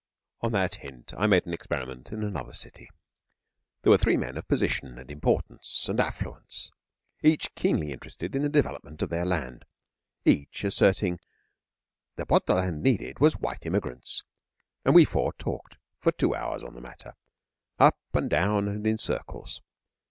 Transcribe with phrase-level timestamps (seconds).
[0.39, 2.89] On that hint I made an experiment in another city.
[3.83, 6.71] There were three men of position, and importance, and affluence,
[7.21, 9.63] each keenly interested in the development of their land,
[10.25, 11.19] each asserting
[12.15, 14.23] that what the land needed was white immigrants.
[14.83, 17.13] And we four talked for two hours on the matter
[17.77, 19.61] up and down and in circles.